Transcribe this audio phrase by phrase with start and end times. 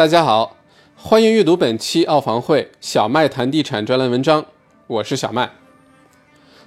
[0.00, 0.56] 大家好，
[0.96, 4.46] 欢迎阅读本期澳房会小麦谈地产专栏文章，
[4.86, 5.50] 我是小麦。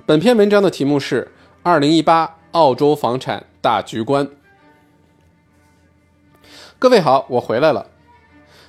[0.06, 1.24] 本篇文章的题目是
[1.64, 4.28] 《二零一八澳洲房产大局观》。
[6.78, 7.88] 各位好，我回来了。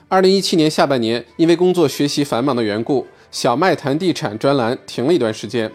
[0.08, 5.70] 二零一七年下半年，因为工作学习繁忙的缘故，小麦谈地产专栏停了一段时间，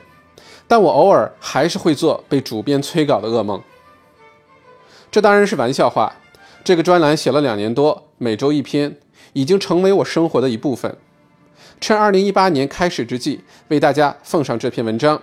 [0.67, 3.61] 但我偶尔还是会做被主编催稿的噩梦。
[5.11, 6.15] 这当然是玩笑话。
[6.63, 8.97] 这个专栏写了两年多，每周一篇，
[9.31, 10.97] 已经成为我生活的一部分。
[11.79, 15.21] 趁二零一八年开始之际，为大家奉上这篇文章，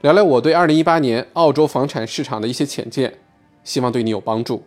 [0.00, 3.18] 聊聊我对二零一八年澳洲房产市场的一些浅见，
[3.62, 4.64] 希望对你有帮助。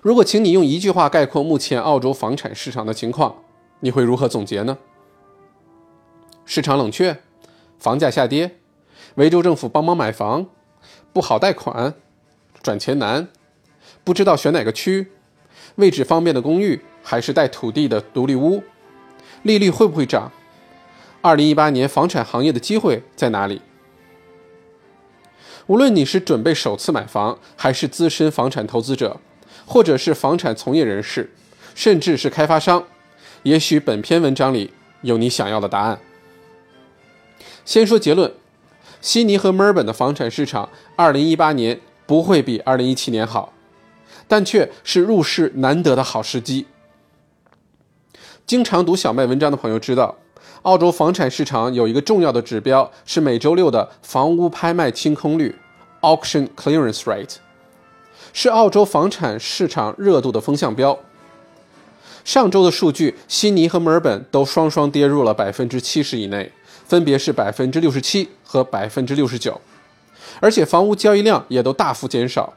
[0.00, 3.42] 如果请你用一句话概括目前澳洲房产市场的情况，
[3.80, 4.78] 你会如何总结呢？
[6.46, 7.20] 市场冷却，
[7.78, 8.56] 房价下跌，
[9.16, 10.46] 维州政府帮忙买房，
[11.12, 11.92] 不好贷款，
[12.62, 13.28] 转钱难。
[14.02, 15.08] 不知道选哪个区，
[15.76, 18.62] 位置方便的公寓还是带土地的独立屋，
[19.42, 20.30] 利率会不会涨？
[21.22, 23.62] 二零一八年房产行业的机会在哪里？
[25.66, 29.20] 无论你是准备首次买房，还是资深房产投资者，
[29.66, 31.30] 或者是房产从业人士，
[31.74, 32.84] 甚至是开发商，
[33.42, 35.98] 也许本篇文章里有你想要的答案。
[37.64, 38.32] 先说结论：
[39.00, 43.52] 悉尼和墨尔本的房产市场，二零一八年不会比二零一七年好。
[44.28, 46.66] 但却是入市难得的好时机。
[48.46, 50.16] 经常读小麦文章的朋友知道，
[50.62, 55.56] 澳洲房产市场有一个重要的指标是每周六的房屋拍卖清空率
[56.00, 57.36] （Auction Clearance Rate），
[58.32, 60.98] 是澳洲房产市场热度的风向标。
[62.24, 66.50] 上周的数据，悉尼和墨尔本都双双跌入了百分之七十以内，
[66.84, 69.60] 分别是百分之六十七和百分之六十九，
[70.40, 72.52] 而且房屋交易量也都大幅减少。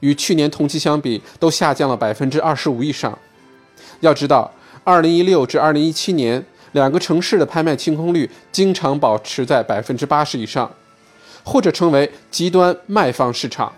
[0.00, 3.18] 与去年同期相比，都下降了百分之二十五以上。
[4.00, 4.52] 要知道，
[4.84, 10.70] 二零一六至二零一七年，两个城市的拍卖清空率经常保持在百分之八十以上，
[11.42, 13.72] 或者称为极端卖方市场。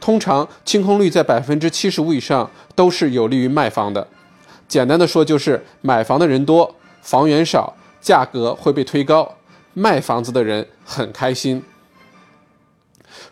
[0.00, 4.08] 通常清空率在百分之七十五以上，都是有利于卖方的。
[4.66, 9.36] 简单的说，就是买房的人多，房源少，价格会被推高，
[9.74, 11.62] 卖房子的人很开心。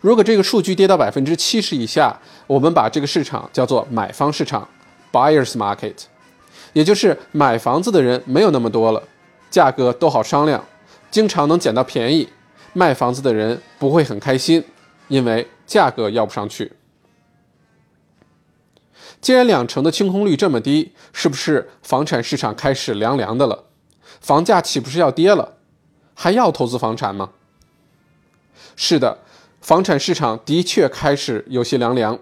[0.01, 2.17] 如果这个数据跌到百分之七十以下，
[2.47, 4.67] 我们把这个市场叫做买方市场
[5.11, 5.95] （buyers market），
[6.71, 9.03] 也就是买房子的人没有那么多了，
[9.49, 10.63] 价格都好商量，
[11.11, 12.29] 经常能捡到便宜，
[12.71, 14.63] 卖房子的人不会很开心，
[15.09, 16.71] 因为价格要不上去。
[19.19, 23.65] 既然两成的清空率这么低，是不是房产市场开始凉凉的了？
[24.21, 25.57] 房价岂不是要跌了？
[26.13, 27.31] 还要投资房产吗？
[28.77, 29.19] 是的。
[29.61, 32.17] 房产市场的确开始有些凉凉，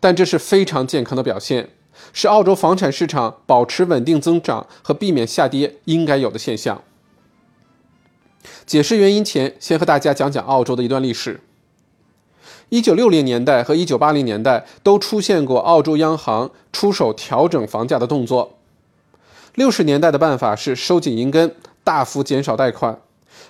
[0.00, 1.70] 但这是非常健康的表现，
[2.12, 6.82] 是澳洲房产市场保持稳定增长和避免下跌应该有的现象。
[8.66, 11.40] 解释原因前，先和大家讲讲澳洲的一段历史。
[12.70, 18.58] 一九六零年代和一九八零年代都出现过澳洲央行出手调整房价的动作。
[19.54, 23.00] 六十年代的办法是收紧银根，大幅减少贷款，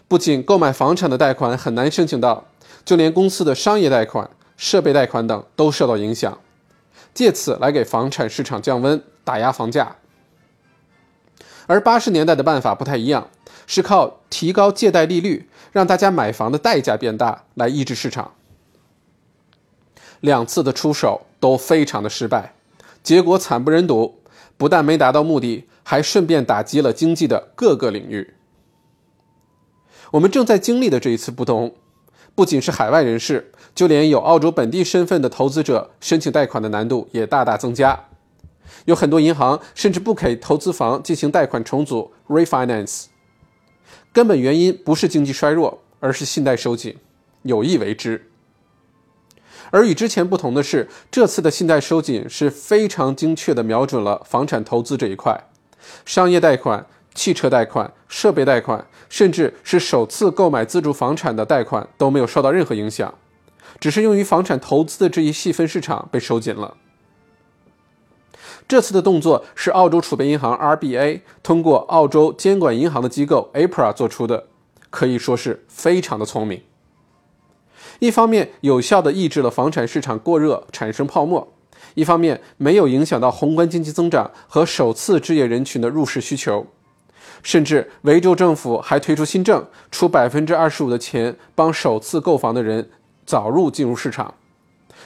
[0.06, 2.44] 不仅购买房产的贷款很难申请到。
[2.88, 6.38] 就连公司的商业贷款、设备贷款等都受到影响，
[7.12, 9.96] 借此来给房产市场降温、打压房价。
[11.66, 13.28] 而八十年代的办法不太一样，
[13.66, 18.32] 是靠提高借贷利率，让大家买房的代价变大，来抑制市场。
[20.20, 22.54] 两次的出手都非常的失败，
[23.02, 24.22] 结果惨不忍睹，
[24.56, 28.32] 不但没达到目的，还顺便打击了经济的各个领域。
[30.12, 31.74] 我们正在经历的这一次不同。
[32.38, 38.04] 不仅是海外人士，就连有澳洲本地身份的投资者申请贷款的难度也大大增加。
[38.84, 43.06] 有很多银行甚至不给投资房进行贷款重组 （refinance）。
[44.12, 46.96] 根本原因不是经济衰弱，而是信贷收紧，
[47.42, 48.30] 有意为之。
[49.72, 55.36] 而与之前不同的是，这次的信贷收紧是非常精确地瞄准了房产投资这一块，
[56.06, 56.86] 商业贷款。
[57.18, 63.12] 汽车贷款、设备贷款，甚至是首次购买自住房产的贷款都没有受到任何影响，
[63.80, 66.76] 只是用于房产投资的这一细分市场被收紧了。
[68.68, 74.44] 这次的动作是澳洲储备银行 RBA 通过澳洲监管银行的机构 APRA 做出的，
[74.88, 76.62] 可以说是非常的聪明。
[77.98, 81.52] 一方面有效地抑制了房产市场过热产生泡沫，
[81.94, 86.64] 一方面没有影响到宏观经济增长和首次置业人群的入市需求。
[87.42, 92.90] 甚至维州政府还推出新政，出百分之二十五的钱帮首次购房的人
[93.24, 94.34] 早入进入市场。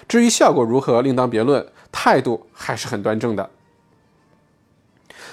[0.09, 3.51] 至于效果如何，另当别论，态度还是很端正的。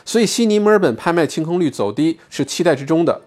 [0.06, 3.22] 所以悉尼、墨尔本拍卖清空率走低是期待之中的，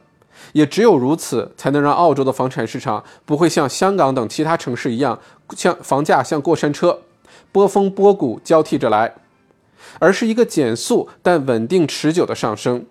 [0.52, 5.18] 也只有如此，才能让澳洲的房产市场不会像香港等其他城市一样，
[5.56, 7.02] 像房价像过山车，
[7.50, 9.14] 波峰波谷交替着来，
[9.98, 12.86] 而是一个减速但稳定持久的上升，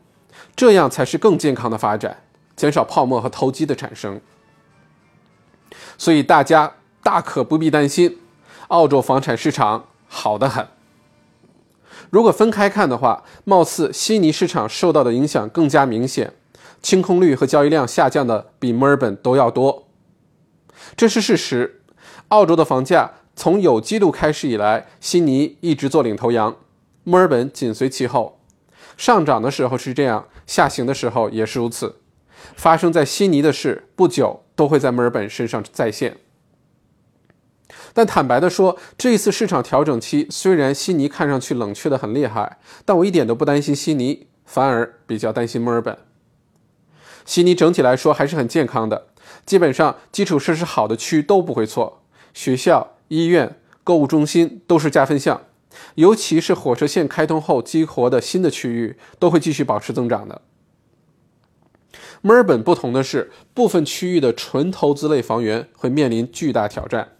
[0.55, 2.23] 这样才是更健康的发展，
[2.55, 4.19] 减少泡沫和投机的产生。
[5.97, 6.73] 所以大家
[7.03, 8.17] 大可不必担心，
[8.67, 10.67] 澳洲房产市场好得很。
[12.09, 16.33] 如果分开看的话，貌似悉尼市场受到的影响更加明显，
[16.81, 19.87] 清空率和交易量下降的比墨尔本都要多，
[20.97, 21.81] 这是事实。
[22.29, 26.57] 澳洲的房价从有记录开始以来，悉尼一直做领头羊，
[27.03, 28.40] 墨尔本紧随其后。
[28.97, 31.97] 上涨的时候是这样，下行的时候也是如此。
[32.55, 36.17] 发生在悉尼的事，不久都会在墨尔本身上再现。
[37.93, 45.97] 但坦白的说，这一次市场调整期，虽然悉尼看上去冷却的很厉害，但我一点都不担心悉尼，反而比较担心墨尔本。
[47.25, 49.07] 悉尼整体来说还是很健康的，
[49.45, 52.01] 基本上基础设施好的区都不会错，
[52.33, 55.41] 学校、医院、购物中心都是加分项，
[55.95, 60.41] 尤其是火车线开通后激活的新的区域，都会继续保持增长的。
[62.21, 67.13] 墨尔本不同的是，部分区域的纯投资类房源会面临巨大挑战，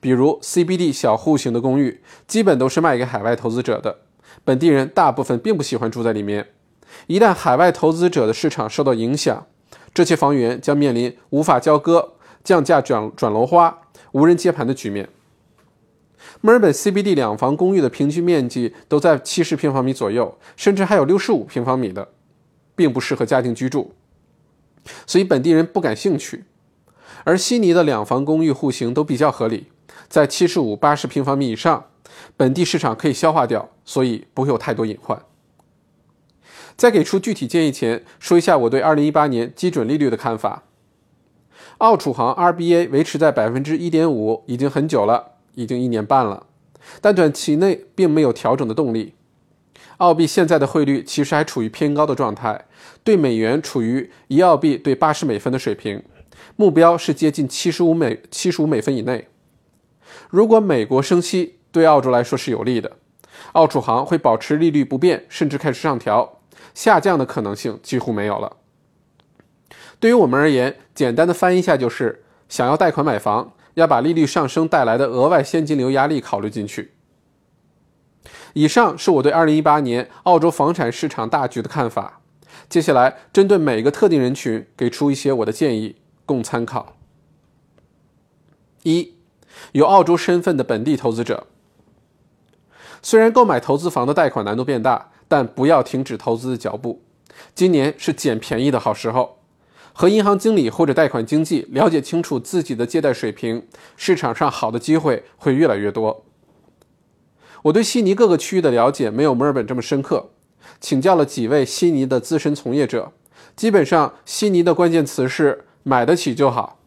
[0.00, 3.98] 比如 CBD 小户型的公寓，基本都是卖给海外投资者的，
[4.44, 6.50] 本地人大部分并不喜欢住在里面。
[7.08, 9.46] 一旦海外投资者的市场受到影响，
[9.92, 12.12] 这些房源将面临无法交割、
[12.44, 13.82] 降价转转楼花、
[14.12, 15.08] 无人接盘的局面。
[16.40, 22.08] 墨尔本 CBD 两房公寓的平均面积都在七十平方米左右，甚至还有六十五平方米的，
[22.74, 23.94] 并不适合家庭居住。
[25.06, 26.44] 所以本地人不感兴趣，
[27.24, 29.66] 而悉尼的两房公寓户型都比较合理，
[30.08, 31.86] 在七十五、八十平方米以上，
[32.36, 35.20] 本地市场可以消化掉，所以不会有太多隐患。
[36.76, 40.62] 在给出具体建议前，说一下我对二零一八年基准利率的看法。
[41.78, 46.46] 澳储行 RBA 维持在百分之一点五已经很久了，已经一年半了，
[47.00, 49.14] 但短期内并没有调整的动力。
[49.96, 52.66] 澳币现在的汇率其实还处于偏高的状态，
[53.02, 56.00] 对美元处于一澳币对八十美分的水平，
[56.54, 59.26] 目标是接近七十五美七十五美分以内。
[60.30, 62.92] 如果美国升息，对澳洲来说是有利的，
[63.54, 66.40] 澳储行会保持利率不变，甚至开始上调，
[66.72, 68.58] 下降的可能性几乎没有了。
[69.98, 76.94] 对于我们而言，简单的翻译一下就是：想要贷款买房，要把利率上升带来的额外现金流压力考虑进去。
[78.54, 82.20] 以上是我对2018年澳洲房产市场大局的看法。
[82.68, 85.96] 接下来，针对每个特定人群给出一些我的建议，
[86.26, 86.96] 供参考。
[88.82, 89.14] 一，
[89.72, 91.46] 有澳洲身份的本地投资者，
[93.00, 97.04] 虽然购买投资房的贷款难度变大，但不要停止投资的脚步。
[97.54, 99.37] 今年是捡便宜的好时候，
[100.00, 103.66] 和银行经理或者贷款经纪了解清楚自己的借贷水平，
[103.96, 106.24] 市场上好的机会会越来越多。
[107.62, 110.30] 我对悉尼各个区域的了解没有墨尔本这么深刻，
[110.80, 113.10] 请教了几位悉尼的资深从业者，
[113.56, 116.78] 基本上悉尼的关键词是买得起就好，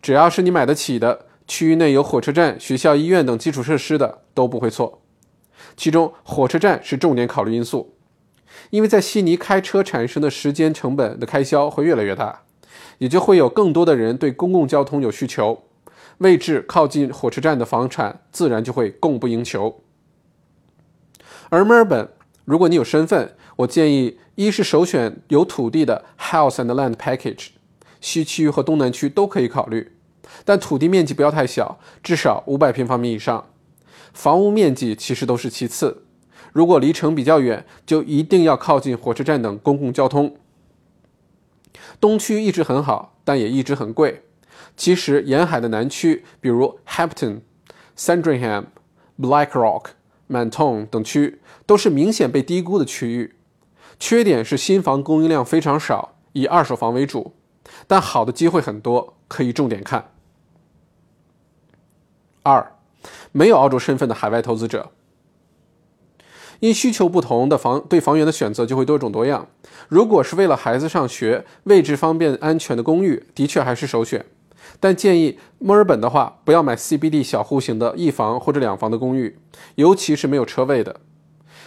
[0.00, 5.02] 只要是你买得起的，区域内有火车站、学校、医院等基础设施的都不会错。
[5.76, 7.94] 其中火车站是重点考虑因素，
[8.70, 12.42] 因为在悉尼开车产生的时间成本的开销会越来越大，
[12.98, 15.64] 也就会有更多的人对公共交通有需求，
[16.18, 19.82] 位置靠近火车站的房产自然就会供不应求。
[21.48, 22.08] 而墨尔本，
[22.44, 27.48] 如果你有身份，我建议一是首选有土地的 House and Land Package，
[28.00, 29.92] 西区和东南区都可以考虑，
[30.44, 33.46] 但土地面积不要太小，至少五百平方米以上。
[34.12, 36.04] 房屋面积其实都是其次，
[36.52, 40.36] 如果离城比较远，就一定要靠近火车站等公共交通。
[42.00, 44.24] 东区一直很好，但也一直很贵。
[44.76, 47.40] 其实沿海的南区，比如 Hampton、
[47.96, 48.64] Sandringham、
[49.18, 49.90] Blackrock。
[50.32, 53.34] Manton 等区都是明显被低估的区域，
[53.98, 57.34] 缺点是新房供应量非常少，以二手房为主，
[57.88, 60.12] 但好的机会很多，可以重点看。
[62.44, 62.74] 二，
[63.32, 64.92] 没有澳洲身份的海外投资者，
[66.60, 69.48] 因需求不同的房对房源的选择就会多种多样。
[69.88, 74.24] 如果是为了孩子上学，位置方便、安全的公寓，的确还是首选。
[74.78, 79.38] 但建议墨尔本的话，不要买 CBD 小户型的一房或者两房的公寓，
[79.74, 81.00] 尤其是没有车位的。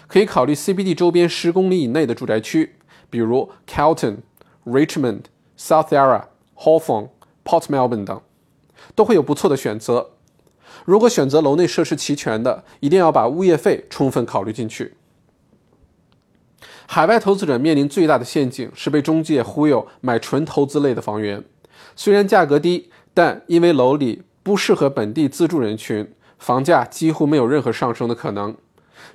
[0.07, 2.75] 可以考虑 CBD 周边十公里以内的住宅区，
[3.09, 4.17] 比如 Calton、
[4.65, 5.21] Richmond、
[5.57, 7.09] South Yarra、Hawthorn、
[7.43, 8.21] Port Melbourne 等，
[8.93, 10.11] 都会有不错的选择。
[10.85, 14.93] 如果选择楼内设施齐全的，一定要把物业费充分考虑进去。
[16.85, 21.43] 海外投资者面临最大的陷阱是被中介忽悠买纯投资类的房源，
[21.95, 28.55] 虽然价格低，但因为楼里不适合本地自住人群，房价几乎没有任何上升的可能。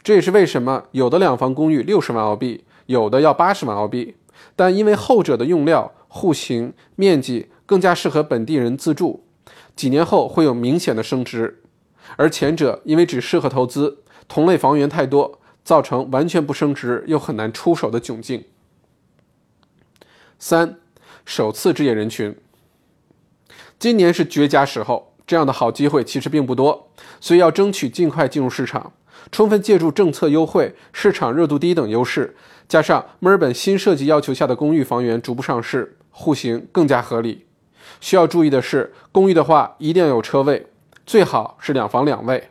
[0.02, 4.16] 这也是为什么有的两房公寓六十万澳币，有的要八十万澳币，
[4.56, 9.24] 但因为后者的用料、户型、面积更加适合本地人自住，
[9.74, 11.62] 几年后会有明显的升值，
[12.16, 15.40] 而前者因为只适合投资，同类房源太多。
[15.64, 18.44] 造成完全不升值又很难出手的窘境。
[20.38, 20.78] 三，
[21.26, 22.34] 首次置业人群，
[23.78, 26.88] 今年是绝佳时候，这样的好机会其实并不多，
[27.20, 28.94] 所以要争取尽快进入市场，
[29.30, 32.34] 充分借助政策优惠、市场热度低等优势，
[32.66, 37.47] 加上墨尔本新设计要求下的公寓房源逐步上市，户型更加合理。
[38.00, 40.66] 需要注意的是，公寓的话一定要有车位，
[41.06, 42.50] 最好是两房两卫。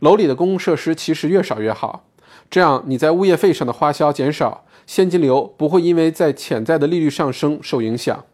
[0.00, 2.06] 楼里的公共设施其实越少越好。
[2.50, 8.24] 这样你在物业费上的花销减少，现金流不会因为在潜在的利率上升受影响，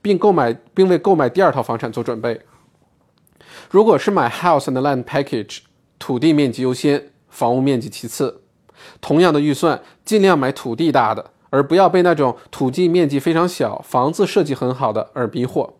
[0.00, 2.40] 并购买并为购买第二套房产做准备。
[3.70, 5.58] 如果是买 house and land package，
[5.98, 8.42] 土地面积优先，房屋面积其次。
[9.00, 15.72] 同样的预算，尽量买土地大的，而不要被那种土地面积非常小、房子设计很好的而迷惑，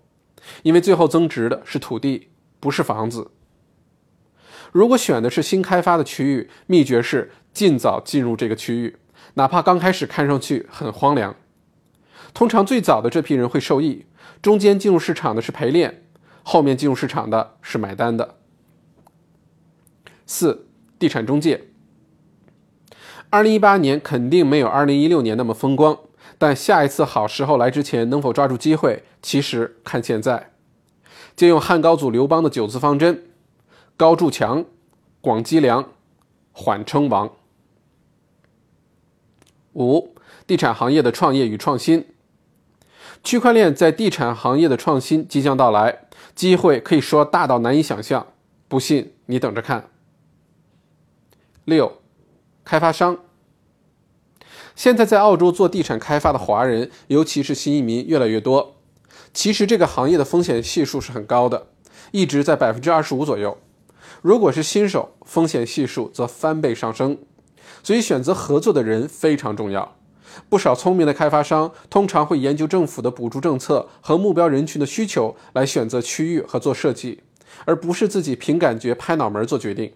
[0.63, 2.29] 因为最后增值的是土地，
[2.61, 3.31] 不是房子。
[4.73, 7.33] 如果选的是新开发的区域，秘诀是。
[7.55, 8.99] 尽早进入这个区域，
[9.35, 11.35] 哪怕刚开始看上去很荒凉。
[12.33, 14.05] 通常最早的这批人会受益，
[14.41, 16.05] 中间进入市场的是陪练，
[16.45, 18.37] 后面进入市场的是买单的。
[20.25, 20.69] 四、
[21.01, 21.65] 地产中介。
[23.29, 25.99] 二零一八年肯定没有二零一六年那么风光，
[26.39, 30.53] 但下一次好时候来之前能否抓住机会，其实看现在。
[31.35, 33.25] 借用汉高祖刘邦的九字方针：
[33.97, 34.65] 高筑墙，
[35.21, 35.91] 广积粮，
[36.53, 37.31] 缓称王。
[39.75, 40.15] 五、
[40.47, 42.07] 地产行业的创业与创新。
[43.25, 48.29] 区块链在地产行业的创新即将到来，机会可以说大到难以想象。
[48.69, 49.91] 不信你等着看。
[51.65, 52.01] 六、
[52.65, 53.19] 开发商。
[54.79, 58.77] 现在在澳洲做地产开发的华人，尤其是新移民越来越多。
[59.35, 61.67] 其实这个行业的风险系数是很高的，
[62.13, 63.59] 一直在百分之二十五左右。
[64.23, 67.19] 如果是新手，风险系数则翻倍上升。
[67.83, 69.97] 所以，选择合作的人非常重要。
[70.49, 77.25] 不少聪明的开发商通常会研究政府的补助政策和目标人群的需求来选择区域和做设计，
[77.65, 79.93] 而不是自己凭感觉拍脑门做决定。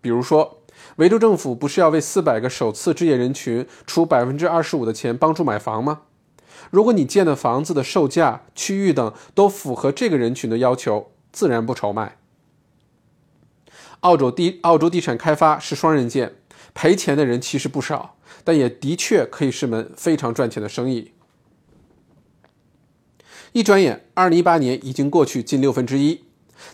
[0.00, 0.57] 比如说，
[0.98, 6.02] 维州政府不是要为四百个首次置业人群出百分之二十五的钱帮助买房吗？
[6.72, 12.18] 如果你建的房子的售价、区域等都符合这个人群的要求，自然不愁卖。
[14.00, 16.34] 澳洲地澳洲地产开发是双刃剑。
[16.74, 21.12] 赔钱的人其实不少，但也的确可以是门非常赚钱的生意。
[23.52, 26.24] 一转眼，二零一八年已经过去近六分之一。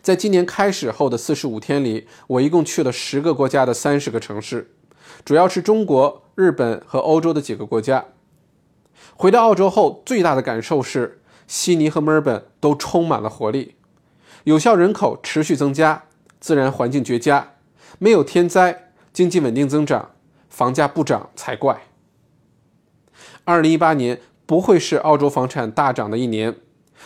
[0.02, 4.74] 在今年开始后的四十五天里，我一共去了十个国家的三十个城市，
[5.24, 8.06] 主要是中国、日本和欧洲的几个国家。
[9.16, 13.74] 回到澳洲后，最大的感受是悉尼和墨尔本都充满了活力，
[14.44, 16.04] 有效人口持续增加，
[16.40, 17.54] 自然环境绝佳，
[17.98, 18.80] 没有天灾。
[19.12, 20.10] 经济稳定增长，
[20.48, 21.82] 房价不涨才怪。
[23.44, 26.56] 二零一八年不会是澳洲房产大涨的一年，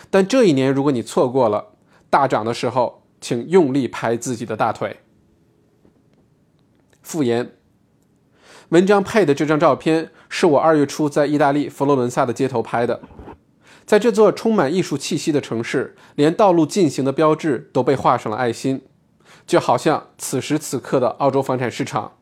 [0.09, 1.73] 但这一年如果你错过了
[2.11, 5.01] 大涨的时候，请用力拍自己的大腿。
[7.03, 7.53] 复言，
[8.71, 13.01] 文章配的这张照片是我二月初在意大利佛罗伦萨的街头拍的，
[13.87, 18.83] 在这座充满艺术气息的城市，连道路进行的标志都被画上了爱心。
[19.47, 22.19] 就好像此时此刻的澳洲房产市场，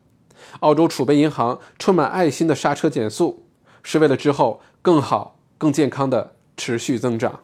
[0.61, 3.45] 澳洲储备银行充满爱心的刹车减速，
[3.83, 7.41] 是为了之后更好、更健康的持续增长。